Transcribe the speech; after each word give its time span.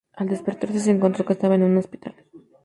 Al 0.15 0.27
despertarse, 0.29 0.79
se 0.79 0.89
encontró 0.89 1.23
que 1.27 1.33
estaba 1.33 1.53
en 1.53 1.61
un 1.61 1.77
hospital. 1.77 2.15